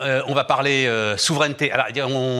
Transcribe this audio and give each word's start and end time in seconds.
euh, 0.00 0.22
on 0.26 0.34
va 0.34 0.44
parler 0.44 0.86
euh, 0.86 1.16
souveraineté. 1.16 1.70
Alors, 1.72 1.86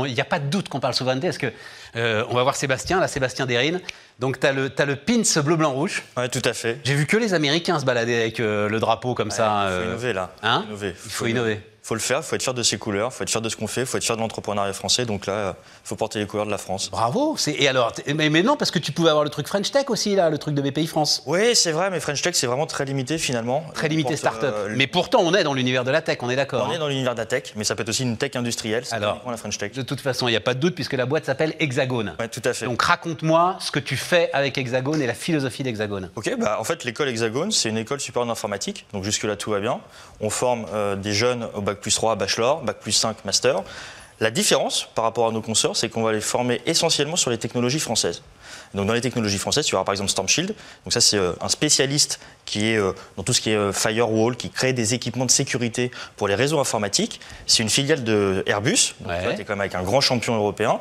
il 0.07 0.15
n'y 0.15 0.21
a 0.21 0.25
pas 0.25 0.39
de 0.39 0.47
doute 0.47 0.69
qu'on 0.69 0.81
parle 0.81 0.95
souveraineté, 0.95 1.29
parce 1.29 1.39
que 1.39 1.53
euh, 1.97 2.25
on 2.29 2.35
va 2.35 2.43
voir 2.43 2.57
Sébastien, 2.57 3.01
là, 3.01 3.09
Sébastien 3.09 3.47
Derrine. 3.47 3.81
Donc, 4.19 4.41
tu 4.41 4.47
as, 4.47 4.53
le 4.53 4.97
pins 4.97 5.23
bleu-blanc-rouge. 5.43 6.03
Oui, 6.17 6.29
tout 6.29 6.43
à 6.45 6.53
fait. 6.53 6.79
J'ai 6.85 6.95
vu 6.95 7.07
que 7.07 7.17
les 7.17 7.35
Américains 7.35 7.79
se 7.79 7.85
balader 7.85 8.15
avec 8.15 8.39
le 8.39 8.79
drapeau 8.79 9.15
comme 9.15 9.31
ça. 9.31 9.67
Il 9.67 9.77
faut 9.77 9.89
innover, 9.89 10.13
là. 10.13 10.31
Hein 10.43 10.67
il 10.69 10.93
faut 10.95 11.27
innover 11.27 11.55
faut 11.55 11.70
le 11.95 12.01
faire, 12.01 12.19
il 12.19 12.23
faut 12.23 12.37
être 12.37 12.43
fier 12.43 12.55
de 12.55 12.63
ses 12.63 12.79
couleurs, 12.79 13.11
il 13.13 13.17
faut 13.17 13.23
être 13.23 13.31
fier 13.31 13.41
de 13.41 13.49
ce 13.49 13.57
qu'on 13.57 13.67
fait, 13.67 13.83
il 13.83 13.87
faut 13.87 13.97
être 13.97 14.05
fier 14.05 14.17
de 14.17 14.21
l'entrepreneuriat 14.21 14.73
français. 14.73 15.07
Donc 15.07 15.27
là, 15.27 15.57
il 15.85 15.89
faut 15.89 15.97
porter 15.97 16.19
les 16.19 16.27
couleurs 16.27 16.47
de 16.47 16.51
la 16.51 16.59
France. 16.59 16.91
Bravo. 16.91 17.37
Et 17.47 17.69
alors, 17.69 17.93
mais, 18.15 18.43
non, 18.43 18.57
parce 18.57 18.71
que 18.71 18.79
tu 18.79 18.93
pouvais 18.93 19.11
avoir 19.11 19.25
le 19.25 19.31
truc 19.31 19.47
French 19.47 19.71
Tech 19.71 19.87
aussi, 19.89 20.15
là, 20.15 20.31
le 20.31 20.39
truc 20.39 20.55
de 20.55 20.63
BPI 20.63 20.87
France. 20.87 21.23
Oui, 21.27 21.55
c'est 21.55 21.73
vrai, 21.73 21.91
mais 21.91 22.01
French 22.01 22.23
Tech, 22.23 22.35
c'est 22.35 22.47
vraiment 22.47 22.67
très 22.67 22.85
limité 22.85 23.19
finalement. 23.19 23.65
Très 23.75 23.89
limité 23.89 24.17
start-up. 24.17 24.55
Euh, 24.57 24.75
mais 24.77 24.87
pourtant, 24.87 25.21
on 25.23 25.35
est 25.35 25.45
dans 25.45 25.55
l'univers 25.55 25.85
de 25.85 25.91
la 25.91 26.03
tech, 26.03 26.19
on 26.23 26.31
est 26.31 26.37
d'accord. 26.37 26.67
On 26.69 26.73
est 26.73 26.77
hein. 26.77 26.79
dans 26.79 26.89
l'univers 26.89 27.15
de 27.15 27.21
la 27.21 27.27
tech, 27.27 27.53
mais 27.57 27.65
ça 27.65 27.75
peut 27.75 27.83
être 27.83 27.89
aussi 27.89 28.03
une 28.03 28.17
tech 28.17 28.33
industrielle. 28.37 28.85
Alors, 28.91 29.21
la 29.31 29.37
French 29.37 29.59
Tech. 29.59 29.73
De 29.73 29.83
toute 29.83 30.01
façon, 30.01 30.29
il 30.29 30.33
n'y 30.33 30.37
a 30.37 30.41
pas 30.41 30.55
de 30.55 30.61
doute 30.61 30.75
puisque 30.75 30.93
la 30.95 31.07
boîte 31.07 31.25
s'appelle 31.25 31.55
Hexagone. 31.59 32.15
Oui, 32.19 32.29
tout 32.29 32.43
à 32.45 32.53
fait. 32.53 32.67
Donc 32.67 32.83
raconte-moi 32.83 33.57
ce 33.61 33.71
que 33.71 33.79
tu 33.79 33.97
fais 33.97 34.31
avec 34.33 34.59
Hexagone 34.59 35.01
et 35.03 35.07
la 35.07 35.15
philosophie 35.15 35.63
d'Hexagone. 35.63 36.11
Ok, 36.17 36.35
bah, 36.39 36.59
en 36.61 36.65
fait, 36.65 36.85
l'école 36.85 37.09
Hexagone, 37.09 37.51
c'est 37.53 37.69
une 37.69 37.79
école 37.79 38.01
supérieure 38.01 38.29
d'informatique. 38.29 38.87
Donc 38.93 39.05
jusque-là, 39.05 39.37
tout 39.37 39.51
va 39.51 39.61
bien. 39.61 39.81
On 40.21 40.31
forme 40.31 40.67
euh, 40.73 40.97
des 40.97 41.13
jeunes 41.13 41.49
au 41.55 41.63
bac 41.71 41.81
plus 41.81 41.95
3 41.95 42.17
bachelor 42.17 42.63
Bac 42.63 42.79
plus 42.81 42.93
5, 42.93 43.25
Master. 43.25 43.63
La 44.21 44.31
différence 44.31 44.87
par 44.95 45.05
rapport 45.05 45.27
à 45.29 45.33
nos 45.33 45.41
consorts, 45.41 45.77
c'est 45.77 45.89
qu'on 45.89 46.03
va 46.03 46.13
les 46.13 46.21
former 46.21 46.61
essentiellement 46.67 47.17
sur 47.17 47.31
les 47.31 47.39
technologies 47.39 47.81
françaises. 47.81 48.23
Donc 48.75 48.87
dans 48.87 48.93
les 48.93 49.01
technologies 49.01 49.39
françaises, 49.39 49.65
tu 49.65 49.75
vas 49.75 49.83
par 49.83 49.95
exemple 49.95 50.11
Stormshield. 50.11 50.55
Donc 50.85 50.93
ça 50.93 51.01
c'est 51.01 51.17
euh, 51.17 51.33
un 51.41 51.49
spécialiste 51.49 52.21
qui 52.45 52.69
est 52.69 52.77
euh, 52.77 52.93
dans 53.17 53.23
tout 53.23 53.33
ce 53.33 53.41
qui 53.41 53.51
est 53.51 53.57
euh, 53.57 53.73
firewall, 53.73 54.37
qui 54.37 54.51
crée 54.51 54.75
des 54.75 54.93
équipements 54.93 55.25
de 55.25 55.31
sécurité 55.31 55.91
pour 56.17 56.29
les 56.29 56.35
réseaux 56.35 56.61
informatiques. 56.61 57.19
C'est 57.47 57.63
une 57.63 57.71
filiale 57.71 58.05
de 58.05 58.43
Airbus. 58.47 58.95
Donc 59.01 59.11
tu 59.37 59.41
es 59.41 59.45
quand 59.45 59.55
même 59.55 59.61
avec 59.61 59.75
un 59.75 59.83
grand 59.83 60.03
champion 60.03 60.37
européen. 60.37 60.81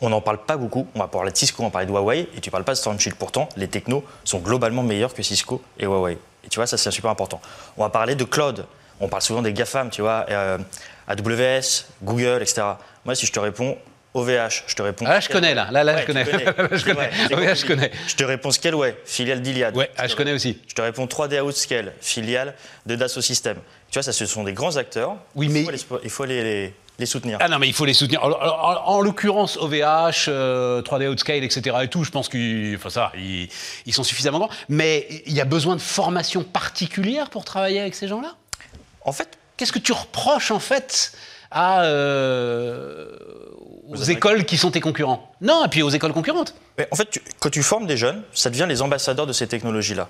On 0.00 0.08
n'en 0.08 0.20
parle 0.20 0.44
pas 0.44 0.56
beaucoup. 0.56 0.88
On 0.96 0.98
va 0.98 1.06
parler 1.06 1.30
de 1.30 1.36
Cisco, 1.36 1.62
on 1.62 1.66
va 1.66 1.70
parler 1.70 1.86
de 1.86 1.92
Huawei, 1.92 2.26
et 2.34 2.40
tu 2.40 2.50
parles 2.50 2.64
pas 2.64 2.72
de 2.72 2.78
Stormshield. 2.78 3.16
Pourtant, 3.16 3.48
les 3.56 3.68
technos 3.68 4.02
sont 4.24 4.38
globalement 4.38 4.82
meilleurs 4.82 5.14
que 5.14 5.22
Cisco 5.22 5.62
et 5.78 5.84
Huawei. 5.84 6.18
Et 6.44 6.48
tu 6.48 6.56
vois, 6.56 6.66
ça 6.66 6.76
c'est 6.76 6.90
super 6.90 7.10
important. 7.10 7.40
On 7.76 7.82
va 7.82 7.90
parler 7.90 8.16
de 8.16 8.24
cloud 8.24 8.66
on 9.00 9.08
parle 9.08 9.22
souvent 9.22 9.42
des 9.42 9.52
GAFAM, 9.52 9.90
tu 9.90 10.02
vois, 10.02 10.26
euh, 10.30 10.58
AWS, 11.08 11.86
Google, 12.02 12.38
etc. 12.42 12.62
Moi, 13.04 13.14
si 13.14 13.26
je 13.26 13.32
te 13.32 13.40
réponds 13.40 13.76
OVH, 14.14 14.64
je 14.66 14.74
te 14.74 14.82
réponds. 14.82 15.06
Ah, 15.08 15.20
je 15.20 15.28
connais 15.28 15.54
là, 15.54 15.68
là, 15.70 15.84
là, 15.84 16.02
je 16.02 16.06
connais. 16.06 16.24
je 16.72 16.84
connais. 16.84 17.10
OVH, 17.32 17.60
je 17.60 17.66
connais. 17.66 17.90
Je 18.06 18.14
te 18.14 18.24
réponds 18.24 18.50
Scaleway, 18.50 18.96
filiale 19.06 19.40
d'Iliad. 19.40 19.74
Ouais, 19.74 19.90
ah, 19.96 20.06
je 20.06 20.14
connais 20.14 20.32
aussi. 20.32 20.58
Je 20.68 20.74
te 20.74 20.82
réponds 20.82 21.06
3D 21.06 21.40
Outscale, 21.40 21.94
filiale 22.00 22.54
de 22.84 22.94
Dassault 22.94 23.22
Systèmes. 23.22 23.58
Tu 23.90 23.94
vois, 23.94 24.02
ça, 24.02 24.12
ce 24.12 24.26
sont 24.26 24.44
des 24.44 24.52
grands 24.52 24.76
acteurs. 24.76 25.16
Oui, 25.34 25.48
mais. 25.48 25.64
Il 26.04 26.10
faut 26.10 26.24
les, 26.26 26.74
les, 26.98 27.06
soutenir. 27.06 27.38
Ah 27.40 27.48
non, 27.48 27.58
mais 27.58 27.68
il 27.68 27.72
faut 27.72 27.86
les 27.86 27.94
soutenir. 27.94 28.22
En, 28.22 29.00
l'occurrence, 29.00 29.56
OVH, 29.56 30.28
3D 30.28 31.08
Outscale, 31.08 31.42
etc. 31.42 31.76
et 31.82 31.88
tout, 31.88 32.04
je 32.04 32.10
pense 32.10 32.28
qu'ils 32.28 32.76
enfin, 32.76 32.90
ça, 32.90 33.12
ils, 33.16 33.48
ils 33.86 33.94
sont 33.94 34.04
suffisamment 34.04 34.40
grands. 34.40 34.50
Mais 34.68 35.06
il 35.26 35.32
y 35.32 35.40
a 35.40 35.46
besoin 35.46 35.74
de 35.74 35.80
formation 35.80 36.44
particulière 36.44 37.30
pour 37.30 37.46
travailler 37.46 37.80
avec 37.80 37.94
ces 37.94 38.08
gens-là? 38.08 38.36
En 39.04 39.12
fait, 39.12 39.38
qu'est-ce 39.56 39.72
que 39.72 39.78
tu 39.78 39.92
reproches 39.92 40.50
en 40.50 40.58
fait 40.58 41.12
à, 41.50 41.84
euh, 41.84 43.08
aux 43.88 43.96
écoles 43.96 44.44
qui 44.44 44.56
sont 44.56 44.70
tes 44.70 44.80
concurrents? 44.80 45.32
Non, 45.40 45.64
et 45.64 45.68
puis 45.68 45.82
aux 45.82 45.90
écoles 45.90 46.12
concurrentes. 46.12 46.54
Mais 46.78 46.88
en 46.90 46.96
fait, 46.96 47.20
quand 47.40 47.50
tu 47.50 47.62
formes 47.62 47.86
des 47.86 47.96
jeunes, 47.96 48.22
ça 48.32 48.50
devient 48.50 48.66
les 48.68 48.82
ambassadeurs 48.82 49.26
de 49.26 49.32
ces 49.32 49.46
technologies-là. 49.46 50.08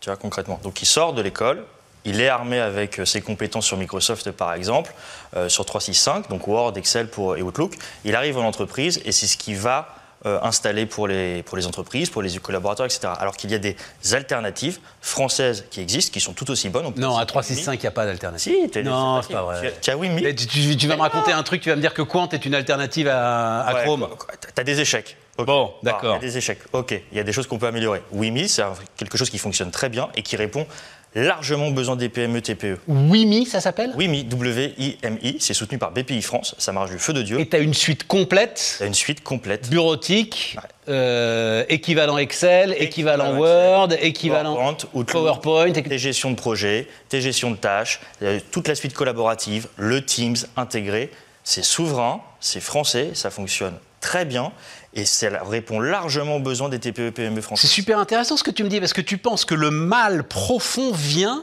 Tu 0.00 0.10
vois, 0.10 0.16
concrètement. 0.16 0.60
Donc, 0.62 0.82
il 0.82 0.86
sort 0.86 1.14
de 1.14 1.22
l'école, 1.22 1.64
il 2.04 2.20
est 2.20 2.28
armé 2.28 2.60
avec 2.60 3.00
euh, 3.00 3.04
ses 3.04 3.20
compétences 3.20 3.66
sur 3.66 3.76
Microsoft, 3.76 4.30
par 4.32 4.52
exemple, 4.52 4.92
euh, 5.36 5.48
sur 5.48 5.64
365, 5.64 6.28
donc 6.28 6.46
Word, 6.46 6.76
Excel 6.76 7.08
pour, 7.08 7.36
et 7.36 7.42
Outlook. 7.42 7.74
Il 8.04 8.14
arrive 8.14 8.38
en 8.38 8.44
entreprise 8.44 9.00
et 9.04 9.12
c'est 9.12 9.26
ce 9.26 9.36
qui 9.36 9.54
va 9.54 9.94
euh, 10.26 10.38
installés 10.42 10.86
pour 10.86 11.06
les, 11.06 11.42
pour 11.42 11.56
les 11.56 11.66
entreprises, 11.66 12.10
pour 12.10 12.22
les 12.22 12.36
collaborateurs, 12.38 12.86
etc. 12.86 13.12
Alors 13.18 13.36
qu'il 13.36 13.50
y 13.50 13.54
a 13.54 13.58
des 13.58 13.76
alternatives 14.12 14.78
françaises 15.00 15.66
qui 15.70 15.80
existent, 15.80 16.12
qui 16.12 16.20
sont 16.20 16.32
tout 16.32 16.50
aussi 16.50 16.68
bonnes. 16.68 16.92
non, 16.96 17.16
à 17.16 17.26
365, 17.26 17.74
il 17.74 17.80
n'y 17.80 17.86
a 17.86 17.90
pas 17.90 18.06
d'alternative. 18.06 18.70
Si, 18.72 18.82
non, 18.82 19.20
c'est 19.22 19.34
pas 19.34 19.42
vrai. 19.42 19.74
Tu 19.80 19.90
vas 19.90 20.96
me 20.96 21.00
raconter 21.02 21.32
un 21.32 21.42
truc, 21.42 21.60
tu 21.60 21.68
vas 21.68 21.76
me 21.76 21.80
dire 21.80 21.94
que 21.94 22.02
Quant 22.02 22.28
est 22.30 22.44
une 22.46 22.54
alternative 22.54 23.08
à, 23.08 23.82
Chrome. 23.84 24.08
Tu 24.40 24.60
as 24.60 24.64
des 24.64 24.80
échecs. 24.80 25.16
Bon, 25.36 25.72
d'accord. 25.82 26.12
Il 26.12 26.24
y 26.24 26.28
a 26.28 26.30
des 26.30 26.38
échecs. 26.38 26.60
Ok, 26.72 26.92
il 27.10 27.16
y 27.16 27.20
a 27.20 27.24
des 27.24 27.32
choses 27.32 27.46
qu'on 27.46 27.58
peut 27.58 27.66
améliorer. 27.66 28.02
WIMI, 28.12 28.48
c'est 28.48 28.62
quelque 28.96 29.18
chose 29.18 29.30
qui 29.30 29.38
fonctionne 29.38 29.70
très 29.70 29.88
bien 29.88 30.08
et 30.14 30.22
qui 30.22 30.36
répond 30.36 30.66
largement 31.14 31.70
besoin 31.70 31.96
des 31.96 32.08
PME, 32.08 32.40
TPE. 32.40 32.78
WIMI, 32.88 33.46
ça 33.46 33.60
s'appelle? 33.60 33.92
WIMI, 33.96 34.24
W-I-M-I. 34.24 35.36
C'est 35.40 35.54
soutenu 35.54 35.78
par 35.78 35.92
BPI 35.92 36.22
France. 36.22 36.54
Ça 36.58 36.72
marche 36.72 36.90
du 36.90 36.98
feu 36.98 37.12
de 37.12 37.22
Dieu. 37.22 37.40
Et 37.40 37.48
tu 37.48 37.56
as 37.56 37.60
une 37.60 37.74
suite 37.74 38.06
complète? 38.06 38.78
As 38.80 38.86
une 38.86 38.94
suite 38.94 39.22
complète. 39.22 39.68
Bureautique, 39.70 40.56
euh, 40.88 41.64
équivalent 41.68 42.18
Excel, 42.18 42.74
équivalent, 42.78 43.36
Word, 43.36 43.92
équivalent 44.00 44.54
PowerPoint, 44.54 45.04
PowerPoint 45.04 45.72
tes 45.72 45.98
gestions 45.98 46.30
de 46.30 46.36
projet, 46.36 46.88
tes 47.08 47.20
gestions 47.20 47.50
de 47.50 47.56
tâches, 47.56 48.00
euh, 48.22 48.40
toute 48.50 48.68
la 48.68 48.74
suite 48.74 48.94
collaborative, 48.94 49.68
le 49.76 50.04
Teams 50.04 50.36
intégré. 50.56 51.10
C'est 51.44 51.64
souverain, 51.64 52.22
c'est 52.40 52.60
français, 52.60 53.10
ça 53.14 53.30
fonctionne 53.30 53.74
très 54.04 54.24
bien. 54.24 54.52
Et 54.92 55.06
ça 55.06 55.28
répond 55.42 55.80
largement 55.80 56.36
aux 56.36 56.40
besoins 56.40 56.68
des 56.68 56.78
TPE 56.78 57.10
PME 57.10 57.40
françaises. 57.40 57.68
C'est 57.68 57.74
super 57.74 57.98
intéressant 57.98 58.36
ce 58.36 58.44
que 58.44 58.50
tu 58.50 58.62
me 58.62 58.68
dis, 58.68 58.78
parce 58.78 58.92
que 58.92 59.00
tu 59.00 59.18
penses 59.18 59.44
que 59.44 59.54
le 59.54 59.70
mal 59.70 60.24
profond 60.24 60.92
vient 60.92 61.42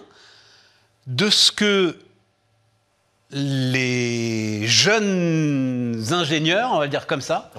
de 1.08 1.30
ce 1.30 1.52
que 1.52 1.98
les 3.32 4.68
jeunes 4.68 6.04
ingénieurs, 6.12 6.72
on 6.72 6.80
va 6.80 6.86
le 6.86 6.92
dire 6.92 7.08
comme 7.08 7.22
ça, 7.22 7.52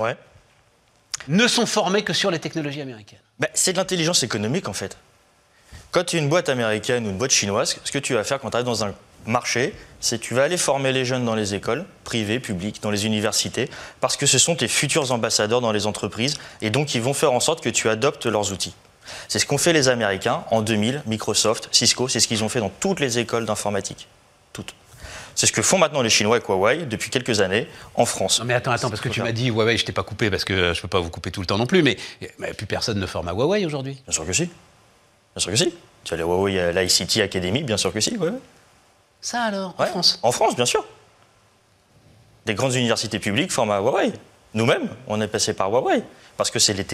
ne 1.28 1.46
sont 1.46 1.66
formés 1.66 2.02
que 2.02 2.12
sur 2.12 2.30
les 2.30 2.38
technologies 2.38 2.80
américaines. 2.80 3.18
Ben, 3.38 3.48
c'est 3.54 3.72
de 3.72 3.78
l'intelligence 3.78 4.22
économique 4.22 4.68
en 4.68 4.72
fait. 4.72 4.96
Quand 5.90 6.04
tu 6.04 6.16
es 6.16 6.20
une 6.20 6.28
boîte 6.28 6.48
américaine 6.48 7.06
ou 7.06 7.10
une 7.10 7.18
boîte 7.18 7.32
chinoise, 7.32 7.76
ce 7.84 7.92
que 7.92 7.98
tu 7.98 8.14
vas 8.14 8.24
faire 8.24 8.38
quand 8.38 8.50
tu 8.50 8.56
arrives 8.56 8.66
dans 8.66 8.84
un 8.84 8.94
marché, 9.26 9.74
c'est 10.00 10.18
tu 10.18 10.34
vas 10.34 10.42
aller 10.42 10.56
former 10.56 10.92
les 10.92 11.04
jeunes 11.04 11.24
dans 11.24 11.34
les 11.34 11.54
écoles, 11.54 11.84
privées, 12.04 12.40
publiques, 12.40 12.82
dans 12.82 12.90
les 12.90 13.06
universités, 13.06 13.68
parce 14.00 14.16
que 14.16 14.26
ce 14.26 14.38
sont 14.38 14.56
tes 14.56 14.68
futurs 14.68 15.12
ambassadeurs 15.12 15.60
dans 15.60 15.72
les 15.72 15.86
entreprises, 15.86 16.38
et 16.60 16.70
donc 16.70 16.94
ils 16.94 17.02
vont 17.02 17.14
faire 17.14 17.32
en 17.32 17.40
sorte 17.40 17.62
que 17.62 17.70
tu 17.70 17.88
adoptes 17.88 18.26
leurs 18.26 18.52
outils. 18.52 18.74
C'est 19.28 19.38
ce 19.38 19.46
qu'ont 19.46 19.58
fait 19.58 19.72
les 19.72 19.88
Américains 19.88 20.44
en 20.50 20.62
2000, 20.62 21.02
Microsoft, 21.06 21.68
Cisco, 21.72 22.08
c'est 22.08 22.20
ce 22.20 22.28
qu'ils 22.28 22.44
ont 22.44 22.48
fait 22.48 22.60
dans 22.60 22.70
toutes 22.80 23.00
les 23.00 23.18
écoles 23.18 23.46
d'informatique. 23.46 24.08
Toutes. 24.52 24.74
C'est 25.34 25.46
ce 25.46 25.52
que 25.52 25.62
font 25.62 25.78
maintenant 25.78 26.02
les 26.02 26.10
Chinois 26.10 26.36
avec 26.36 26.48
Huawei 26.48 26.84
depuis 26.84 27.10
quelques 27.10 27.40
années 27.40 27.66
en 27.94 28.04
France. 28.04 28.40
Non 28.40 28.44
mais 28.44 28.54
attends, 28.54 28.70
attends, 28.70 28.90
parce 28.90 29.00
que 29.00 29.08
tu 29.08 29.22
m'as 29.22 29.32
dit 29.32 29.48
Huawei, 29.48 29.76
je 29.76 29.84
t'ai 29.84 29.92
pas 29.92 30.02
coupé 30.02 30.30
parce 30.30 30.44
que 30.44 30.74
je 30.74 30.78
ne 30.78 30.82
peux 30.82 30.88
pas 30.88 31.00
vous 31.00 31.10
couper 31.10 31.30
tout 31.30 31.40
le 31.40 31.46
temps 31.46 31.58
non 31.58 31.66
plus, 31.66 31.82
mais, 31.82 31.96
plus 32.56 32.66
personne 32.66 32.98
ne 32.98 33.06
forme 33.06 33.28
à 33.28 33.32
Huawei 33.32 33.64
aujourd'hui. 33.64 33.98
Bien 34.04 34.12
sûr 34.12 34.26
que 34.26 34.32
si. 34.32 34.44
Bien 34.44 35.38
sûr 35.38 35.50
que 35.50 35.56
si. 35.56 35.74
Tu 36.04 36.14
as 36.14 36.16
les 36.16 36.22
Huawei, 36.22 36.72
l'ICT 36.72 37.18
Academy, 37.18 37.62
bien 37.62 37.76
sûr 37.76 37.92
que 37.92 38.00
si, 38.00 38.16
ouais. 38.16 38.30
Ça 39.22 39.42
alors, 39.44 39.74
en 39.78 39.86
France 39.86 40.18
En 40.22 40.32
France, 40.32 40.56
bien 40.56 40.66
sûr. 40.66 40.84
Des 42.44 42.54
grandes 42.54 42.74
universités 42.74 43.20
publiques 43.20 43.52
forment 43.52 43.70
à 43.70 43.78
Huawei. 43.78 44.12
Nous-mêmes, 44.54 44.88
on 45.06 45.20
est 45.20 45.28
passé 45.28 45.54
par 45.54 45.70
Huawei. 45.70 46.02
Parce 46.36 46.50
que 46.50 46.58
c'est 46.58 46.72
les, 46.72 46.84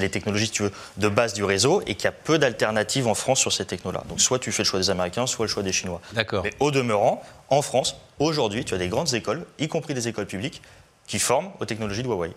les, 0.00 0.10
technologies, 0.10 0.50
tu 0.50 0.62
veux, 0.62 0.72
de 0.96 1.08
base 1.08 1.34
du 1.34 1.44
réseau 1.44 1.82
et 1.86 1.94
qu'il 1.94 2.04
y 2.04 2.08
a 2.08 2.12
peu 2.12 2.38
d'alternatives 2.38 3.06
en 3.06 3.14
France 3.14 3.40
sur 3.40 3.52
ces 3.52 3.66
technos-là. 3.66 4.02
Donc 4.08 4.20
soit 4.20 4.38
tu 4.38 4.50
fais 4.50 4.62
le 4.62 4.66
choix 4.66 4.80
des 4.80 4.88
Américains, 4.88 5.26
soit 5.26 5.44
le 5.44 5.50
choix 5.50 5.62
des 5.62 5.72
Chinois. 5.72 6.00
D'accord. 6.12 6.42
Mais 6.42 6.54
au 6.58 6.70
demeurant, 6.70 7.22
en 7.50 7.60
France, 7.60 7.96
aujourd'hui, 8.18 8.64
tu 8.64 8.72
as 8.72 8.78
des 8.78 8.88
grandes 8.88 9.12
écoles, 9.12 9.44
y 9.58 9.68
compris 9.68 9.94
des 9.94 10.08
écoles 10.08 10.26
publiques, 10.26 10.62
qui 11.06 11.18
forment 11.18 11.50
aux 11.60 11.66
technologies 11.66 12.02
de 12.02 12.08
Huawei. 12.08 12.30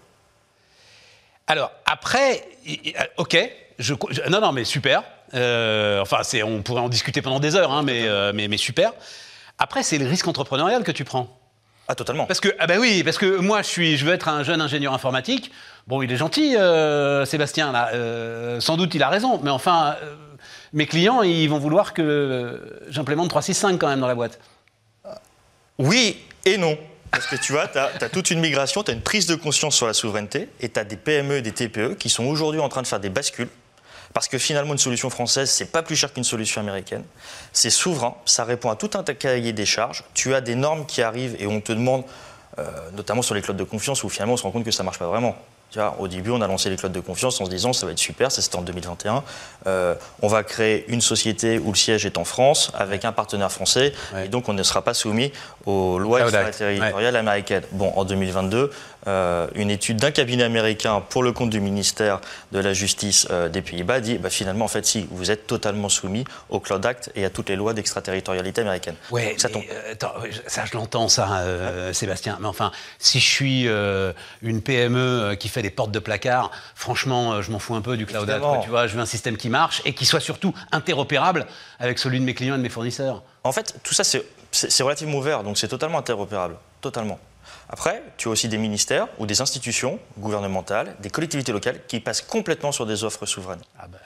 Alors, 1.45 1.71
après, 1.85 2.43
ok, 3.15 3.37
je, 3.79 3.93
non, 4.29 4.41
non, 4.41 4.51
mais 4.51 4.65
super. 4.65 5.03
Euh, 5.33 6.01
enfin, 6.01 6.21
on 6.43 6.61
pourrait 6.61 6.81
en 6.81 6.89
discuter 6.89 7.21
pendant 7.21 7.39
des 7.39 7.55
heures, 7.55 7.71
hein, 7.71 7.83
mais, 7.83 8.07
euh, 8.07 8.33
mais, 8.33 8.47
mais 8.47 8.57
super. 8.57 8.93
Après, 9.57 9.83
c'est 9.83 9.97
le 9.97 10.07
risque 10.07 10.27
entrepreneurial 10.27 10.83
que 10.83 10.91
tu 10.91 11.03
prends. 11.03 11.37
Ah, 11.87 11.95
totalement. 11.95 12.25
Parce 12.25 12.41
que, 12.41 12.49
ah 12.59 12.67
ben 12.67 12.79
oui, 12.79 13.01
parce 13.03 13.17
que 13.17 13.37
moi, 13.37 13.61
je, 13.61 13.67
suis, 13.67 13.97
je 13.97 14.05
veux 14.05 14.13
être 14.13 14.27
un 14.27 14.43
jeune 14.43 14.59
ingénieur 14.59 14.93
informatique. 14.93 15.51
Bon, 15.87 16.01
il 16.01 16.11
est 16.11 16.17
gentil, 16.17 16.57
euh, 16.57 17.23
Sébastien, 17.25 17.71
là. 17.71 17.91
Euh, 17.93 18.59
sans 18.59 18.75
doute, 18.75 18.93
il 18.93 19.03
a 19.03 19.09
raison. 19.09 19.39
Mais 19.41 19.49
enfin, 19.49 19.95
euh, 20.03 20.15
mes 20.73 20.85
clients, 20.85 21.23
ils 21.23 21.47
vont 21.47 21.59
vouloir 21.59 21.93
que 21.93 22.81
j'implémente 22.89 23.29
365 23.29 23.79
quand 23.79 23.87
même 23.87 24.01
dans 24.01 24.07
la 24.07 24.15
boîte. 24.15 24.39
Oui 25.77 26.17
et 26.43 26.57
non. 26.57 26.77
Parce 27.09 27.25
que 27.25 27.37
tu 27.37 27.53
vois, 27.53 27.67
tu 27.67 27.77
as, 27.77 27.89
as, 28.01 28.09
toute 28.09 28.31
une 28.31 28.41
migration, 28.41 28.83
tu 28.83 28.91
as 28.91 28.93
une 28.93 29.01
prise 29.01 29.25
de 29.25 29.35
conscience 29.35 29.75
sur 29.75 29.87
la 29.87 29.93
souveraineté, 29.93 30.49
et 30.59 30.67
tu 30.67 30.79
as 30.79 30.83
des 30.83 30.97
PME 30.97 31.37
et 31.37 31.41
des 31.41 31.53
TPE 31.53 31.95
qui 31.97 32.09
sont 32.09 32.25
aujourd'hui 32.25 32.59
en 32.59 32.67
train 32.67 32.81
de 32.81 32.87
faire 32.87 32.99
des 32.99 33.09
bascules 33.09 33.47
parce 34.13 34.27
que 34.27 34.37
finalement, 34.37 34.73
une 34.73 34.77
solution 34.79 35.09
française, 35.09 35.49
c'est 35.49 35.71
pas 35.71 35.83
plus 35.83 35.95
cher 35.95 36.11
qu'une 36.13 36.23
solution 36.23 36.61
américaine. 36.61 37.03
C'est 37.53 37.69
souverain, 37.69 38.15
ça 38.25 38.43
répond 38.43 38.69
à 38.69 38.75
tout 38.75 38.89
un 38.95 39.03
cahier 39.03 39.53
des 39.53 39.65
charges. 39.65 40.03
Tu 40.13 40.33
as 40.33 40.41
des 40.41 40.55
normes 40.55 40.85
qui 40.85 41.01
arrivent 41.01 41.35
et 41.39 41.47
on 41.47 41.61
te 41.61 41.71
demande, 41.71 42.03
euh, 42.59 42.65
notamment 42.93 43.21
sur 43.21 43.35
les 43.35 43.41
clouds 43.41 43.53
de 43.53 43.63
confiance, 43.63 44.03
où 44.03 44.09
finalement 44.09 44.33
on 44.33 44.37
se 44.37 44.43
rend 44.43 44.51
compte 44.51 44.63
que 44.65 44.71
ça 44.71 44.83
marche 44.83 44.99
pas 44.99 45.07
vraiment. 45.07 45.35
Tu 45.69 45.79
vois, 45.79 45.97
au 45.99 46.07
début, 46.07 46.29
on 46.29 46.39
a 46.39 46.47
lancé 46.47 46.69
les 46.69 46.77
clouds 46.77 46.87
de 46.87 47.01
confiance 47.01 47.41
en 47.41 47.45
se 47.45 47.49
disant 47.49 47.73
ça 47.73 47.85
va 47.85 47.91
être 47.91 47.97
super, 47.99 48.31
ça 48.31 48.41
c'était 48.41 48.55
en 48.55 48.61
2021. 48.61 49.21
Euh, 49.67 49.95
on 50.21 50.29
va 50.29 50.43
créer 50.43 50.85
une 50.87 51.01
société 51.01 51.59
où 51.59 51.71
le 51.71 51.75
siège 51.75 52.05
est 52.05 52.17
en 52.17 52.23
France 52.23 52.71
avec 52.73 53.03
un 53.03 53.11
partenaire 53.11 53.51
français 53.51 53.91
Ouais. 54.13 54.25
et 54.25 54.29
donc 54.29 54.47
on 54.47 54.53
ne 54.53 54.63
sera 54.63 54.81
pas 54.81 54.93
soumis 54.93 55.33
aux 55.65 55.99
lois 55.99 56.21
extraterritoriales 56.21 57.17
américaines. 57.17 57.63
Bon, 57.73 57.91
en 57.97 58.05
2022, 58.05 58.71
euh, 59.07 59.47
une 59.55 59.71
étude 59.71 59.97
d'un 59.97 60.11
cabinet 60.11 60.43
américain 60.43 61.01
pour 61.09 61.23
le 61.23 61.31
compte 61.31 61.49
du 61.49 61.61
ministère 61.61 62.19
de 62.51 62.59
la 62.59 62.73
Justice 62.73 63.27
euh, 63.31 63.47
des 63.47 63.61
Pays-Bas 63.61 64.01
dit 64.01 64.17
bah, 64.17 64.29
finalement, 64.29 64.65
en 64.65 64.67
fait, 64.67 64.85
si, 64.85 65.07
vous 65.11 65.31
êtes 65.31 65.47
totalement 65.47 65.87
soumis 65.87 66.25
au 66.49 66.59
Cloud 66.59 66.85
Act 66.85 67.11
et 67.15 67.23
à 67.23 67.29
toutes 67.29 67.47
les 67.49 67.55
lois 67.55 67.73
d'extraterritorialité 67.73 68.61
américaine. 68.61 68.95
Ouais, 69.11 69.35
ça 69.37 69.47
tombe. 69.49 69.63
euh, 69.71 69.93
attends, 69.93 70.13
ça 70.47 70.65
je 70.65 70.75
l'entends 70.75 71.07
ça, 71.07 71.43
Sébastien. 71.93 72.37
Mais 72.41 72.47
enfin, 72.47 72.71
si 72.99 73.19
je 73.19 73.25
suis 73.25 73.67
une 74.41 74.61
PME 74.61 75.35
qui 75.39 75.47
fait 75.47 75.61
des 75.61 75.69
portes 75.69 75.91
de 75.91 75.99
placard, 75.99 76.51
franchement, 76.75 77.41
je 77.41 77.51
m'en 77.51 77.59
fous 77.59 77.75
un 77.75 77.81
peu 77.81 77.95
du 77.95 78.05
cloud 78.05 78.29
Act. 78.29 78.43
Tu 78.63 78.69
vois, 78.69 78.87
je 78.87 78.95
veux 78.95 79.01
un 79.01 79.05
système 79.05 79.37
qui 79.37 79.49
marche 79.49 79.81
et 79.85 79.93
qui 79.93 80.05
soit 80.05 80.19
surtout 80.19 80.53
interopérable 80.71 81.45
avec 81.79 81.99
celui 81.99 82.19
de 82.19 82.25
mes 82.25 82.33
clients 82.33 82.55
et 82.55 82.57
de 82.57 82.63
mes 82.63 82.69
fournisseurs. 82.69 83.23
En 83.43 83.51
fait, 83.53 83.75
tout 83.83 83.93
ça, 83.93 84.03
c'est 84.03 84.83
relativement 84.83 85.17
ouvert, 85.17 85.43
donc 85.43 85.57
c'est 85.57 85.69
totalement 85.69 85.99
interopérable. 85.99 86.57
Totalement. 86.81 87.19
Après, 87.69 88.03
tu 88.17 88.27
as 88.27 88.31
aussi 88.31 88.47
des 88.47 88.57
ministères 88.57 89.07
ou 89.17 89.25
des 89.25 89.41
institutions 89.41 89.99
gouvernementales, 90.17 90.95
des 90.99 91.09
collectivités 91.09 91.51
locales 91.51 91.79
qui 91.87 91.99
passent 91.99 92.21
complètement 92.21 92.71
sur 92.71 92.85
des 92.85 93.03
offres 93.03 93.25
souveraines. 93.25 93.61
Ah 93.77 93.87
bah. 93.87 93.97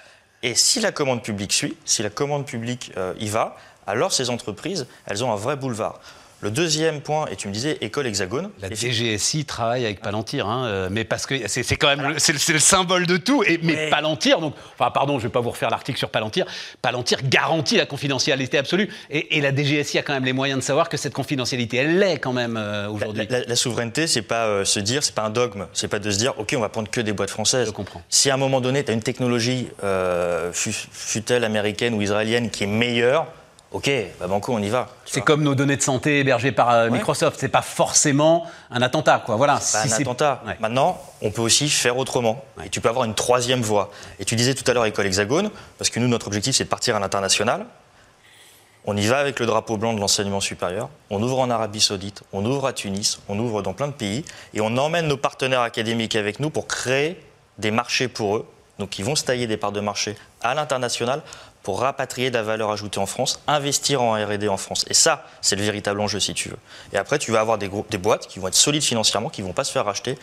Et 0.44 0.56
si 0.56 0.80
la 0.80 0.92
commande 0.92 1.22
publique 1.22 1.54
suit, 1.54 1.78
si 1.86 2.02
la 2.02 2.10
commande 2.10 2.46
publique 2.46 2.92
euh, 2.98 3.14
y 3.20 3.30
va, 3.30 3.56
alors 3.86 4.12
ces 4.12 4.30
entreprises, 4.30 4.88
elles 5.06 5.24
ont 5.24 5.32
un 5.32 5.36
vrai 5.36 5.56
boulevard. 5.56 6.00
Le 6.42 6.50
deuxième 6.50 7.02
point, 7.02 7.28
et 7.32 7.36
tu 7.36 7.48
me 7.48 7.54
disais 7.54 7.78
école 7.82 8.08
hexagone. 8.08 8.50
La 8.62 8.70
DGSI 8.74 9.46
travaille 9.46 9.86
avec 9.86 10.02
Palantir, 10.02 10.48
hein, 10.48 10.66
euh, 10.66 10.88
mais 10.92 11.04
parce 11.04 11.26
que 11.28 11.48
c'est 11.48 11.76
quand 11.76 11.88
même 11.96 12.14
le, 12.14 12.20
c'est 12.20 12.34
le- 12.34 12.60
symbole 12.60 13.06
de 13.06 13.18
tout. 13.18 13.44
Et, 13.44 13.60
mais 13.62 13.76
Ouais. 13.76 13.90
Palantir, 13.90 14.40
donc, 14.40 14.56
enfin, 14.78 14.90
pardon, 14.92 15.20
je 15.20 15.24
vais 15.28 15.32
pas 15.32 15.40
vous 15.40 15.52
refaire 15.52 15.70
l'article 15.70 15.98
sur 16.00 16.10
Palantir. 16.10 16.46
Palantir 16.82 17.20
garantit 17.24 17.78
la 17.78 17.86
confidentialité 17.86 18.58
absolue. 18.58 18.90
Et, 19.10 19.38
et 19.38 19.42
la 19.42 19.52
DGSI 19.56 20.00
a 20.00 20.02
quand 20.02 20.14
même 20.14 20.26
les 20.26 20.34
moyens 20.34 20.60
de 20.60 20.64
savoir 20.66 20.90
que 20.90 20.98
cette 20.98 21.14
confidentialité, 21.14 21.78
elle 21.78 22.00
l'est 22.00 22.18
quand 22.18 22.34
même 22.34 22.58
euh, 22.58 22.90
aujourd'hui. 22.90 23.28
la- 23.30 23.44
la 23.46 23.56
souveraineté, 23.56 24.08
c'est 24.08 24.22
pas 24.24 24.46
euh, 24.48 24.66
se 24.66 24.80
dire, 24.80 25.04
c'est 25.04 25.14
pas 25.16 25.24
un 25.24 25.30
dogme, 25.30 25.68
c'est 25.74 25.88
pas 25.88 26.00
de 26.00 26.10
se 26.10 26.18
dire, 26.18 26.34
ok, 26.40 26.54
on 26.58 26.62
va 26.62 26.70
prendre 26.70 26.90
que 26.90 27.02
des 27.02 27.14
boîtes 27.14 27.30
françaises. 27.30 27.68
Je 27.68 27.72
comprends. 27.72 28.02
Si 28.10 28.30
à 28.30 28.34
un 28.34 28.38
moment 28.38 28.62
donné, 28.62 28.84
tu 28.84 28.90
as 28.92 28.94
une 28.96 29.04
technologie, 29.04 29.68
euh, 29.84 30.52
fut- 30.54 30.74
fut-elle 30.92 31.44
américaine 31.44 31.94
ou 31.94 32.02
israélienne, 32.02 32.50
qui 32.50 32.64
est 32.64 32.68
meilleure, 32.68 33.28
ok, 33.72 33.90
bah 34.20 34.28
banco, 34.28 34.54
on 34.54 34.62
y 34.62 34.70
va. 34.70 34.90
C'est 35.06 35.22
comme 35.22 35.44
nos 35.44 35.56
données 35.56 35.78
de 35.78 35.82
santé 35.82 36.20
hébergées 36.20 36.52
par 36.52 36.70
euh, 36.72 36.90
Microsoft. 36.90 37.40
C'est 37.40 37.48
pas 37.48 37.62
forcément 37.62 38.46
un 38.70 38.82
attentat, 38.82 39.24
quoi. 39.26 39.36
Voilà. 39.36 39.54
Pas 39.56 39.60
Si 39.60 39.94
un 39.94 39.98
attentat. 39.98 40.44
Ouais. 40.46 40.58
Maintenant, 40.60 41.00
on 41.22 41.32
peut 41.32 41.42
aussi 41.42 41.70
faire 41.70 41.98
autrement. 41.98 42.44
Et 42.64 42.70
tu 42.70 42.82
peux 42.82 42.90
avoir 42.90 43.06
une 43.06 43.16
troisième 43.16 43.62
voie. 43.62 43.92
Et 44.20 44.26
tu 44.26 44.36
disais 44.36 44.54
tout 44.54 44.70
à 44.70 44.74
l'heure 44.74 44.86
école 44.86 45.06
hexagone, 45.06 45.50
parce 45.78 45.90
que 45.90 46.00
nous, 46.00 46.08
notre 46.08 46.28
objectif, 46.28 46.56
c'est 46.56 46.66
de 46.66 46.70
partir 46.70 46.96
à 46.96 47.00
l'international. 47.00 47.66
On 48.84 48.98
y 48.98 49.06
va 49.06 49.20
avec 49.20 49.40
le 49.40 49.46
drapeau 49.46 49.78
blanc 49.78 49.94
de 49.94 50.00
l'enseignement 50.00 50.40
supérieur. 50.40 50.90
On 51.12 51.22
ouvre 51.22 51.40
en 51.40 51.52
Arabie 51.52 51.82
Saoudite, 51.82 52.24
on 52.34 52.44
ouvre 52.46 52.66
à 52.66 52.74
Tunis, 52.74 53.20
on 53.30 53.38
ouvre 53.38 53.62
dans 53.62 53.74
plein 53.74 53.88
de 53.88 53.94
pays. 53.94 54.26
Et 54.56 54.62
on 54.62 54.76
emmène 54.78 55.08
nos 55.08 55.18
partenaires 55.18 55.62
académiques 55.62 56.16
avec 56.16 56.40
nous 56.40 56.50
pour 56.50 56.66
créer 56.66 57.22
des 57.60 57.70
marchés 57.70 58.08
pour 58.08 58.38
eux. 58.38 58.46
Donc, 58.82 58.98
ils 58.98 59.06
vont 59.06 59.16
se 59.16 59.24
tailler 59.24 59.46
des 59.46 59.58
parts 59.58 59.72
de 59.72 59.80
marché 59.80 60.16
à 60.42 60.56
l'international 60.56 61.22
pour 61.62 61.82
rapatrier 61.82 62.32
de 62.32 62.36
la 62.36 62.42
valeur 62.42 62.72
ajoutée 62.72 62.98
en 62.98 63.06
France, 63.06 63.40
investir 63.46 64.02
en 64.02 64.14
R&D 64.14 64.48
en 64.48 64.58
France. 64.58 64.86
Et 64.90 64.96
ça, 64.96 65.28
c'est 65.40 65.56
le 65.56 65.62
véritable 65.62 66.02
enjeu, 66.02 66.20
si 66.20 66.34
tu 66.34 66.50
veux. 66.50 66.58
Et 66.92 66.98
après, 66.98 67.20
tu 67.20 67.32
vas 67.32 67.42
avoir 67.42 67.60
des, 67.60 67.68
groupes, 67.68 67.92
des 67.92 68.00
boîtes 68.00 68.26
qui 68.26 68.40
vont 68.40 68.48
être 68.48 68.56
solides 68.56 68.82
financièrement, 68.82 69.30
qui 69.30 69.44
vont 69.44 69.54
pas 69.54 69.64
se 69.64 69.72
faire 69.72 69.86
racheter, 69.86 70.18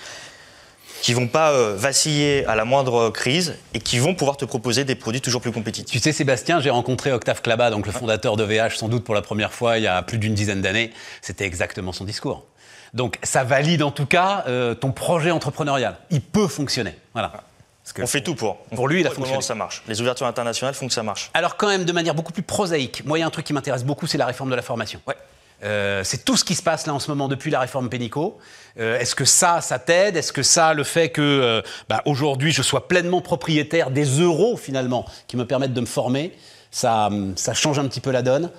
qui 1.03 1.15
vont 1.15 1.29
pas 1.29 1.53
euh, 1.53 1.77
vaciller 1.77 2.45
à 2.47 2.57
la 2.57 2.65
moindre 2.65 3.11
crise 3.11 3.55
et 3.75 3.79
qui 3.79 4.01
vont 4.01 4.17
pouvoir 4.17 4.37
te 4.37 4.45
proposer 4.45 4.85
des 4.85 4.97
produits 4.97 5.21
toujours 5.21 5.41
plus 5.41 5.53
compétitifs. 5.53 5.93
Tu 5.93 6.03
sais, 6.03 6.11
Sébastien, 6.11 6.59
j'ai 6.59 6.71
rencontré 6.71 7.13
Octave 7.13 7.43
Klaba, 7.43 7.71
donc 7.71 7.87
le 7.87 7.93
fondateur 7.93 8.37
de 8.37 8.43
VH, 8.43 8.77
sans 8.77 8.89
doute 8.89 9.05
pour 9.05 9.15
la 9.15 9.23
première 9.23 9.53
fois 9.53 9.79
il 9.79 9.85
y 9.85 9.87
a 9.87 10.03
plus 10.03 10.19
d'une 10.19 10.35
dizaine 10.35 10.63
d'années. 10.63 10.93
C'était 11.23 11.45
exactement 11.45 11.93
son 11.93 12.03
discours. 12.03 12.45
Donc, 12.93 13.21
ça 13.23 13.45
valide 13.45 13.85
en 13.85 13.93
tout 13.93 14.07
cas 14.07 14.43
euh, 14.49 14.75
ton 14.75 14.91
projet 14.91 15.31
entrepreneurial. 15.31 15.99
Il 16.11 16.23
peut 16.23 16.49
fonctionner. 16.49 16.97
Voilà. 17.13 17.45
Que- 17.93 18.03
On 18.03 18.07
fait 18.07 18.21
tout 18.23 18.35
pour. 18.35 18.57
Pour 18.75 18.89
lui, 18.89 19.01
il 19.01 19.07
a 19.07 19.11
tout 19.11 19.15
pour 19.17 19.25
le 19.25 19.31
fonctionné. 19.31 19.33
moment, 19.35 19.41
ça 19.41 19.55
marche. 19.55 19.83
Les 19.89 20.01
ouvertures 20.01 20.27
internationales 20.27 20.75
font 20.75 20.87
que 20.89 20.93
ça 20.95 21.03
marche. 21.03 21.31
Alors 21.35 21.57
quand 21.57 21.69
même 21.69 21.85
de 21.85 21.93
manière 21.93 22.15
beaucoup 22.15 22.33
plus 22.33 22.43
prosaïque, 22.43 23.03
moi 23.07 23.19
il 23.19 23.21
y 23.21 23.25
a 23.25 23.27
un 23.27 23.31
truc 23.31 23.47
qui 23.47 23.53
m'intéresse 23.53 23.85
beaucoup, 23.85 24.07
c'est 24.07 24.19
la 24.19 24.27
réforme 24.27 24.51
de 24.51 24.55
la 24.57 24.63
formation. 24.63 25.01
Ouais. 25.07 25.17
Euh, 25.65 26.05
c'est 26.05 26.25
tout 26.25 26.37
ce 26.37 26.45
qui 26.45 26.55
se 26.55 26.63
passe 26.63 26.87
là 26.87 26.95
en 26.95 27.01
ce 27.01 27.11
moment 27.11 27.27
depuis 27.27 27.51
la 27.51 27.59
réforme 27.59 27.89
Pénicaud. 27.89 28.39
Euh, 28.79 28.99
Est-ce 29.01 29.17
que 29.17 29.25
ça, 29.25 29.61
ça 29.61 29.81
t'aide? 29.81 30.17
Est-ce 30.17 30.33
que 30.33 30.45
ça, 30.45 30.73
le 30.73 30.85
fait 30.85 31.09
que 31.09 31.21
euh, 31.21 31.63
bah, 31.89 32.01
aujourd'hui 32.05 32.53
je 32.53 32.63
sois 32.63 32.87
pleinement 32.87 33.21
propriétaire 33.21 33.91
des 33.91 34.05
euros 34.21 34.57
finalement 34.57 35.05
qui 35.27 35.37
me 35.37 35.45
permettent 35.45 35.75
de 35.75 35.81
me 35.81 35.87
former, 35.87 36.33
ça, 36.71 37.09
ça 37.35 37.55
change 37.55 37.79
un 37.81 37.89
petit 37.89 38.01
peu 38.01 38.13
la 38.13 38.23
donne? 38.23 38.51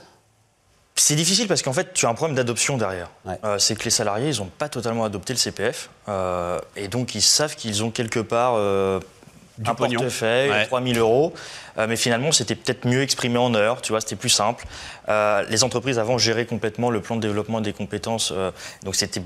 C'est 0.96 1.16
difficile 1.16 1.48
parce 1.48 1.62
qu'en 1.62 1.72
fait, 1.72 1.94
tu 1.94 2.06
as 2.06 2.10
un 2.10 2.14
problème 2.14 2.36
d'adoption 2.36 2.76
derrière. 2.76 3.10
Ouais. 3.24 3.40
Euh, 3.46 3.58
c'est 3.58 3.76
que 3.78 3.86
les 3.86 3.90
salariés, 3.90 4.32
ils 4.32 4.40
n'ont 4.40 4.48
pas 4.58 4.68
totalement 4.68 5.06
adopté 5.06 5.32
le 5.32 5.40
CPF. 5.40 5.90
euh, 6.10 6.60
et 6.76 6.90
donc, 6.90 7.16
ils 7.16 7.22
savent 7.22 7.56
qu'ils 7.56 7.86
ont 7.86 7.90
quelque 7.92 8.20
part 8.20 8.56
euh, 8.58 9.00
Du 9.60 9.70
un 9.70 9.76
pognon. 9.76 10.00
portefeuille, 10.00 10.50
Ouais. 10.50 10.66
3000 10.66 10.98
euros. 10.98 11.34
Euh, 11.78 11.86
mais 11.88 11.96
finalement, 11.98 12.32
c'était 12.32 12.56
peut-être 12.56 12.86
mieux 12.86 13.02
exprimé 13.02 13.38
en 13.38 13.54
heures, 13.54 13.82
tu 13.82 13.92
vois, 13.92 14.00
c'était 14.02 14.16
plus 14.16 14.30
simple. 14.30 14.66
Euh, 15.10 15.46
les 15.50 15.64
entreprises 15.64 16.00
avant 16.00 16.18
géraient 16.18 16.46
complètement 16.46 16.90
le 16.90 17.02
plan 17.02 17.16
de 17.18 17.22
développement 17.22 17.60
des 17.62 17.74
compétences. 17.74 18.32
euh, 18.36 18.52
donc, 18.84 18.96
c'était 18.96 19.22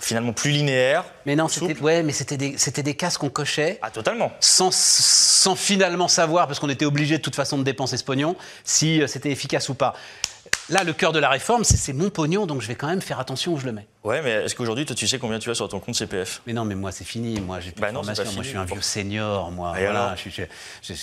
finalement 0.00 0.32
plus 0.32 0.50
linéaire. 0.50 1.04
Mais 1.26 1.36
non, 1.36 1.46
c'était 1.48 1.78
ouais, 1.80 2.02
mais 2.02 2.12
c'était 2.12 2.38
des, 2.38 2.54
c'était 2.56 2.82
des 2.82 2.94
cases 2.94 3.18
qu'on 3.18 3.28
cochait. 3.28 3.78
Ah, 3.82 3.90
totalement. 3.90 4.32
sans, 4.40 4.74
sans 4.74 5.54
finalement 5.56 6.08
savoir, 6.08 6.46
parce 6.46 6.58
qu'on 6.58 6.70
était 6.70 6.86
obligé 6.86 7.18
de 7.18 7.22
toute 7.22 7.36
façon 7.36 7.58
de 7.58 7.62
dépenser 7.62 7.98
ce 7.98 8.04
pognon, 8.04 8.34
si 8.64 9.02
euh, 9.02 9.06
c'était 9.06 9.30
efficace 9.30 9.68
ou 9.68 9.74
pas. 9.74 9.94
Là, 10.70 10.84
le 10.84 10.92
cœur 10.92 11.12
de 11.12 11.18
la 11.18 11.28
réforme, 11.28 11.64
c'est 11.64 11.76
c'est 11.76 11.92
mon 11.92 12.10
pognon, 12.10 12.46
donc 12.46 12.60
je 12.62 12.68
vais 12.68 12.76
quand 12.76 12.86
même 12.86 13.02
faire 13.02 13.18
attention 13.18 13.52
où 13.52 13.58
je 13.58 13.66
le 13.66 13.72
mets. 13.72 13.86
Ouais, 14.04 14.22
mais 14.22 14.30
est-ce 14.44 14.54
qu'aujourd'hui, 14.54 14.86
toi, 14.86 14.94
tu 14.94 15.08
sais 15.08 15.18
combien 15.18 15.38
tu 15.40 15.50
as 15.50 15.54
sur 15.54 15.68
ton 15.68 15.80
compte 15.80 15.96
CPF 15.96 16.42
Mais 16.46 16.52
non, 16.52 16.64
mais 16.64 16.74
moi, 16.76 16.92
c'est 16.92 17.04
fini. 17.04 17.40
Moi, 17.40 17.58
j'ai 17.60 17.72
plus 17.72 17.80
Bah 17.80 17.88
de 17.88 17.94
non, 17.94 18.02
formation. 18.02 18.32
Moi, 18.32 18.42
je 18.44 18.48
suis 18.48 18.56
un 18.58 18.64
vieux 18.64 18.80
senior, 18.80 19.50
moi. 19.50 19.78
Et 19.78 19.84
voilà, 19.84 20.14
je 20.16 20.30
je- 20.30 20.42
je- 20.82 20.94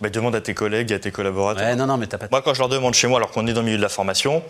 bah, 0.00 0.08
Demande 0.08 0.34
à 0.34 0.40
tes 0.40 0.54
collègues, 0.54 0.92
à 0.92 0.98
tes 0.98 1.10
collaborateurs. 1.10 1.62
Ouais, 1.64 1.76
non, 1.76 1.86
non, 1.86 1.96
mais 1.98 2.06
t'as 2.06 2.16
pas. 2.18 2.28
Moi, 2.30 2.40
quand 2.42 2.54
je 2.54 2.58
leur 2.60 2.68
demande 2.70 2.94
chez 2.94 3.06
moi, 3.06 3.18
alors 3.18 3.30
qu'on 3.30 3.46
est 3.46 3.52
dans 3.52 3.60
le 3.60 3.66
milieu 3.66 3.76
de 3.78 3.82
la 3.82 3.88
formation, 3.90 4.42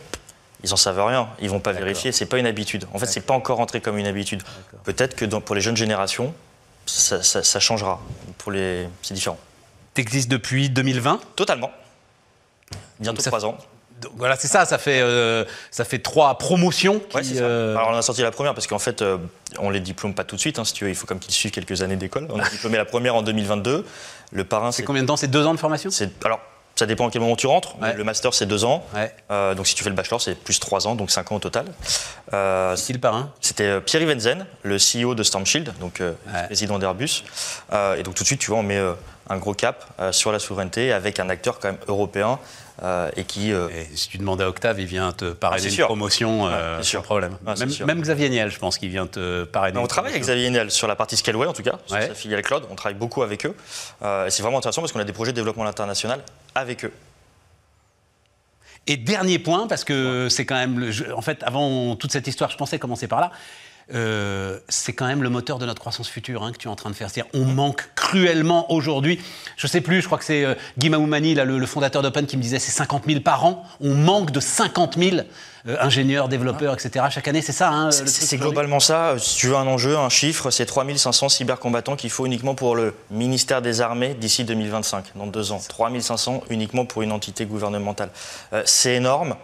ils 0.62 0.72
en 0.72 0.76
savent 0.76 1.04
rien. 1.04 1.28
Ils 1.40 1.50
vont 1.50 1.60
pas 1.60 1.72
vérifier. 1.72 2.12
C'est 2.12 2.26
pas 2.26 2.38
une 2.38 2.46
habitude. 2.46 2.86
En 2.94 2.98
fait, 2.98 3.06
c'est 3.06 3.20
pas 3.26 3.34
encore 3.34 3.56
rentré 3.58 3.80
comme 3.80 3.98
une 3.98 4.06
habitude. 4.06 4.42
Peut-être 4.84 5.16
que 5.16 5.24
dans- 5.24 5.40
pour 5.40 5.54
les 5.56 5.60
jeunes 5.60 5.76
générations, 5.76 6.32
ça, 6.86 7.22
ça- 7.22 7.42
ça 7.42 7.58
changera. 7.60 8.00
Pour 8.38 8.52
les, 8.52 8.86
c'est 9.02 9.14
différent. 9.14 9.38
T'existes 9.94 10.30
depuis 10.30 10.70
2020. 10.70 11.20
Totalement. 11.34 11.72
Bientôt 13.00 13.22
trois 13.22 13.44
ans. 13.44 13.56
Donc, 14.02 14.12
voilà, 14.16 14.36
c'est 14.36 14.48
ça. 14.48 14.64
Ça 14.66 14.78
fait, 14.78 15.00
euh, 15.00 15.44
ça 15.70 15.84
fait 15.84 15.98
trois 15.98 16.36
promotions. 16.38 17.00
Qui, 17.00 17.16
Ouais, 17.16 17.24
c'est 17.24 17.34
ça. 17.36 17.44
euh, 17.44 17.76
Alors, 17.76 17.90
on 17.92 17.96
a 17.96 18.02
sorti 18.02 18.22
la 18.22 18.30
première 18.30 18.54
parce 18.54 18.66
qu'en 18.66 18.78
fait, 18.78 19.00
euh, 19.02 19.16
on 19.58 19.70
les 19.70 19.80
diplôme 19.80 20.14
pas 20.14 20.24
tout 20.24 20.36
de 20.36 20.40
suite. 20.40 20.58
hein, 20.58 20.64
si 20.64 20.72
tu 20.74 20.84
veux, 20.84 20.90
il 20.90 20.96
faut 20.96 21.06
comme 21.06 21.18
qu'ils 21.18 21.32
suivent 21.34 21.52
quelques 21.52 21.82
années 21.82 21.96
d'école. 21.96 22.28
On 22.30 22.38
a 22.38 22.48
diplômé 22.50 22.76
la 22.76 22.84
première 22.84 23.14
en 23.14 23.22
2022. 23.22 23.84
Le 24.32 24.44
parrain, 24.44 24.72
c'est 24.72 24.82
combien 24.82 25.02
de 25.02 25.06
temps? 25.06 25.16
C'est 25.16 25.28
deux 25.28 25.46
ans 25.46 25.54
de 25.54 25.58
formation? 25.58 25.90
C'est- 25.90 26.24
alors. 26.24 26.40
Ça 26.78 26.84
dépend 26.84 27.08
à 27.08 27.10
quel 27.10 27.22
moment 27.22 27.36
tu 27.36 27.46
rentres. 27.46 27.74
Ouais. 27.80 27.94
Le 27.94 28.04
master, 28.04 28.34
c'est 28.34 28.44
deux 28.44 28.66
ans. 28.66 28.84
Ouais. 28.94 29.10
Euh, 29.30 29.54
donc, 29.54 29.66
si 29.66 29.74
tu 29.74 29.82
fais 29.82 29.88
le 29.88 29.96
bachelor, 29.96 30.20
c'est 30.20 30.34
plus 30.34 30.60
trois 30.60 30.86
ans, 30.86 30.94
donc 30.94 31.10
cinq 31.10 31.32
ans 31.32 31.36
au 31.36 31.38
total. 31.38 31.64
Euh, 32.34 32.76
C'est 32.76 32.88
qui 32.88 32.92
le 32.92 32.98
parrain? 32.98 33.30
C'était 33.56 33.70
euh, 33.70 33.80
Pierre 33.80 34.06
Venzen, 34.06 34.44
le 34.64 34.76
CEO 34.76 35.14
de 35.14 35.22
Stormshield, 35.22 35.72
donc 35.80 36.02
euh, 36.02 36.12
Ouais. 36.26 36.44
président 36.44 36.78
d'Airbus. 36.78 37.24
Euh, 37.72 37.96
et 37.96 38.02
donc 38.02 38.14
tout 38.14 38.22
de 38.22 38.26
suite, 38.26 38.38
tu 38.40 38.50
vois, 38.50 38.58
on 38.60 38.62
met 38.62 38.76
euh, 38.76 38.92
un 39.30 39.38
gros 39.38 39.54
cap 39.54 39.86
sur 40.12 40.30
la 40.30 40.38
souveraineté 40.38 40.92
avec 40.92 41.18
un 41.20 41.30
acteur 41.30 41.58
quand 41.58 41.68
même 41.68 41.78
européen 41.88 42.38
et 43.16 43.24
qui. 43.24 43.50
Et 43.50 43.88
si 43.94 44.08
tu 44.10 44.18
demandes 44.18 44.40
à 44.42 44.48
Octave, 44.48 44.78
il 44.78 44.86
vient 44.86 45.10
te 45.12 45.24
Ah, 45.24 45.34
parrainer 45.34 45.62
c'est 45.62 45.68
une 45.70 45.74
sûr. 45.74 45.86
promotion 45.86 46.44
Ouais, 46.44 46.52
sans 46.82 47.00
problème. 47.02 47.36
Ah, 47.46 47.54
même, 47.58 47.70
même 47.86 48.00
Xavier 48.02 48.28
Niel, 48.28 48.50
je 48.50 48.58
pense 48.60 48.76
qu'il 48.78 48.90
vient 48.90 49.06
te 49.08 49.42
parrainer. 49.44 49.78
on 49.78 49.86
travaille 49.88 50.12
avec. 50.12 50.22
Xavier 50.22 50.48
Niel 50.50 50.70
sur 50.70 50.86
la 50.86 50.94
partie 50.94 51.16
Scaleway 51.16 51.46
en 51.48 51.52
tout 51.54 51.62
cas, 51.64 51.78
sur 51.86 51.96
Ouais. 51.96 52.06
sa 52.08 52.14
filiale 52.14 52.42
cloud. 52.42 52.64
On 52.70 52.76
travaille 52.76 52.94
beaucoup 52.98 53.22
avec 53.24 53.46
eux. 53.46 53.56
Et 54.04 54.30
c'est 54.30 54.42
vraiment 54.42 54.58
intéressant 54.58 54.82
parce 54.82 54.92
qu'on 54.92 55.00
a 55.00 55.04
des 55.04 55.12
projets 55.14 55.32
de 55.32 55.36
développement 55.36 55.64
international 55.64 56.20
avec 56.54 56.84
eux. 56.84 56.92
Et 58.86 58.96
dernier 58.96 59.38
point, 59.38 59.66
parce 59.66 59.84
que 59.84 60.28
c'est 60.28 60.46
quand 60.46 60.54
même, 60.54 60.78
le, 60.78 61.14
en 61.14 61.22
fait, 61.22 61.42
avant 61.42 61.96
toute 61.96 62.12
cette 62.12 62.26
histoire, 62.26 62.50
je 62.50 62.56
pensais 62.56 62.78
commencer 62.78 63.08
par 63.08 63.20
là. 63.20 63.32
Euh, 63.94 64.58
c'est 64.68 64.94
quand 64.94 65.06
même 65.06 65.22
le 65.22 65.28
moteur 65.28 65.58
de 65.58 65.66
notre 65.66 65.80
croissance 65.80 66.08
future 66.08 66.42
hein, 66.42 66.50
que 66.50 66.58
tu 66.58 66.66
es 66.66 66.70
en 66.70 66.74
train 66.74 66.90
de 66.90 66.94
faire. 66.96 67.08
C'est-à-dire, 67.08 67.30
on 67.34 67.44
manque 67.44 67.88
cruellement 67.94 68.72
aujourd'hui. 68.72 69.20
Je 69.56 69.68
sais 69.68 69.80
plus, 69.80 70.00
je 70.00 70.06
crois 70.06 70.18
que 70.18 70.24
c'est 70.24 70.44
euh, 70.44 70.54
Guy 70.76 70.90
Maoumani, 70.90 71.34
là, 71.34 71.44
le, 71.44 71.58
le 71.58 71.66
fondateur 71.66 72.02
d'Open, 72.02 72.26
qui 72.26 72.36
me 72.36 72.42
disait 72.42 72.58
c'est 72.58 72.72
50 72.72 73.04
000 73.06 73.20
par 73.20 73.44
an. 73.44 73.64
On 73.80 73.94
manque 73.94 74.32
de 74.32 74.40
50 74.40 74.98
000 74.98 75.16
euh, 75.68 75.76
ingénieurs, 75.78 76.28
développeurs, 76.28 76.74
etc. 76.74 77.04
Chaque 77.10 77.28
année, 77.28 77.42
c'est 77.42 77.52
ça. 77.52 77.70
Hein, 77.70 77.92
C'est 77.92 78.38
globalement 78.38 78.80
ça. 78.80 79.14
Si 79.18 79.36
tu 79.36 79.46
veux 79.46 79.56
un 79.56 79.68
enjeu, 79.68 79.96
un 79.96 80.08
chiffre, 80.08 80.50
c'est 80.50 80.66
3500 80.66 81.28
cybercombattants 81.28 81.94
qu'il 81.94 82.10
faut 82.10 82.26
uniquement 82.26 82.56
pour 82.56 82.74
le 82.74 82.92
ministère 83.12 83.62
des 83.62 83.80
Armées 83.80 84.14
d'ici 84.14 84.42
2025, 84.42 85.12
dans 85.14 85.28
deux 85.28 85.52
ans. 85.52 85.60
3500 85.68 86.42
uniquement 86.50 86.86
pour 86.86 87.02
une 87.02 87.12
entité 87.12 87.46
gouvernementale. 87.46 88.10
C'est 88.64 88.94
énorme. 88.94 89.36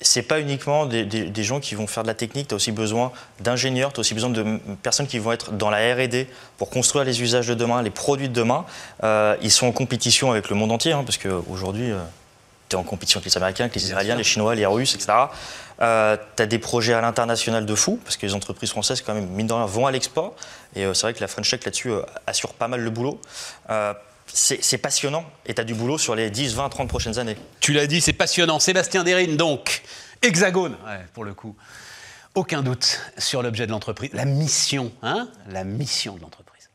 C'est 0.00 0.22
pas 0.22 0.40
uniquement 0.40 0.84
des, 0.84 1.04
des, 1.04 1.44
gens 1.44 1.58
qui 1.58 1.74
vont 1.74 1.86
faire 1.86 2.02
de 2.02 2.08
la 2.08 2.14
technique, 2.14 2.48
tu 2.48 2.54
as 2.54 2.56
aussi 2.56 2.72
besoin 2.72 3.12
d'ingénieurs, 3.40 3.92
tu 3.92 3.98
as 3.98 4.00
aussi 4.00 4.14
besoin 4.14 4.30
de 4.30 4.58
personnes 4.82 5.06
qui 5.06 5.18
vont 5.18 5.32
être 5.32 5.52
dans 5.52 5.70
la 5.70 5.94
RD 5.94 6.26
pour 6.58 6.68
construire 6.68 7.04
les 7.04 7.22
usages 7.22 7.46
de 7.46 7.54
demain, 7.54 7.82
les 7.82 7.90
produits 7.90 8.28
de 8.28 8.34
demain. 8.34 8.66
Euh, 9.04 9.36
ils 9.40 9.50
sont 9.50 9.66
en 9.66 9.72
compétition 9.72 10.30
avec 10.30 10.50
le 10.50 10.56
monde 10.56 10.70
entier, 10.70 10.92
hein, 10.92 11.02
parce 11.04 11.16
qu'aujourd'hui, 11.16 11.92
euh, 11.92 11.98
tu 12.68 12.76
es 12.76 12.78
en 12.78 12.82
compétition 12.82 13.18
avec 13.18 13.32
les 13.32 13.36
Américains, 13.38 13.64
avec 13.64 13.74
les 13.74 13.84
Israéliens, 13.84 14.16
les 14.16 14.24
Chinois, 14.24 14.54
les 14.54 14.66
Russes, 14.66 14.94
etc. 14.94 15.12
Euh, 15.80 16.16
tu 16.36 16.42
as 16.42 16.46
des 16.46 16.58
projets 16.58 16.92
à 16.92 17.00
l'international 17.00 17.64
de 17.64 17.74
fou, 17.74 17.98
parce 18.04 18.18
que 18.18 18.26
les 18.26 18.34
entreprises 18.34 18.70
françaises, 18.70 19.00
quand 19.00 19.14
même, 19.14 19.28
mine 19.28 19.46
de 19.46 19.54
rien, 19.54 19.66
vont 19.66 19.86
à 19.86 19.92
l'export. 19.92 20.34
Et 20.74 20.84
c'est 20.92 21.02
vrai 21.02 21.14
que 21.14 21.20
la 21.20 21.28
French 21.28 21.50
Tech, 21.50 21.64
là-dessus, 21.64 21.92
assure 22.26 22.52
pas 22.52 22.68
mal 22.68 22.80
le 22.80 22.90
boulot 22.90 23.18
c'est 24.26 24.78
passionnant 24.78 25.24
et 25.46 25.54
tu 25.54 25.64
du 25.64 25.74
boulot 25.74 25.98
sur 25.98 26.14
les 26.14 26.30
10, 26.30 26.54
20, 26.54 26.68
30 26.68 26.88
prochaines 26.88 27.18
années. 27.18 27.36
Tu 27.60 27.72
l'as 27.72 27.86
dit, 27.86 28.00
c'est 28.00 28.12
passionnant. 28.12 28.58
Sébastien 28.58 29.04
Derrine, 29.04 29.36
donc, 29.36 29.82
Hexagone, 30.22 30.76
pour 31.12 31.24
le 31.24 31.34
coup. 31.34 31.56
Aucun 32.34 32.62
doute 32.62 33.00
sur 33.16 33.42
l'objet 33.42 33.66
de 33.66 33.70
l'entreprise, 33.70 34.10
la 34.12 34.26
mission, 34.26 34.92
hein? 35.02 35.28
La 35.48 35.64
mission 35.64 36.16
de 36.16 36.20
l'entreprise. 36.20 36.68